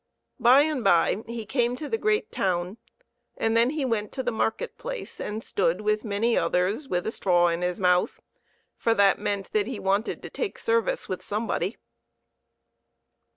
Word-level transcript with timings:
By 0.39 0.61
and 0.61 0.83
by 0.83 1.21
he 1.27 1.45
came 1.45 1.75
to 1.75 1.87
the 1.87 1.95
great 1.99 2.31
town, 2.31 2.77
and 3.37 3.55
then 3.55 3.69
he 3.69 3.85
went 3.85 4.11
to 4.13 4.23
the 4.23 4.31
market 4.31 4.79
place 4.79 5.19
and 5.21 5.43
stood, 5.43 5.81
with 5.81 6.03
many 6.03 6.35
others, 6.35 6.87
with 6.89 7.05
a 7.05 7.11
straw 7.11 7.49
in 7.49 7.61
his 7.61 7.79
mouth 7.79 8.19
for 8.75 8.95
that 8.95 9.19
meant 9.19 9.51
that 9.53 9.67
he 9.67 9.79
wanted 9.79 10.23
to 10.23 10.31
take 10.31 10.57
service 10.57 11.07
with 11.07 11.21
somebody. 11.21 11.77